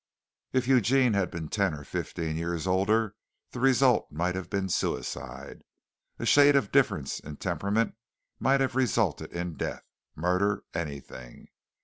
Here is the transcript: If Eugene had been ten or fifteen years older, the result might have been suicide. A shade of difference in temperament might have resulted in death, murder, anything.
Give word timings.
If 0.51 0.67
Eugene 0.67 1.13
had 1.13 1.29
been 1.29 1.47
ten 1.47 1.75
or 1.75 1.83
fifteen 1.83 2.35
years 2.35 2.65
older, 2.65 3.13
the 3.51 3.59
result 3.59 4.11
might 4.11 4.33
have 4.33 4.49
been 4.49 4.67
suicide. 4.67 5.61
A 6.17 6.25
shade 6.25 6.55
of 6.55 6.71
difference 6.71 7.19
in 7.19 7.37
temperament 7.37 7.93
might 8.39 8.61
have 8.61 8.75
resulted 8.75 9.31
in 9.31 9.57
death, 9.57 9.83
murder, 10.15 10.63
anything. 10.73 11.49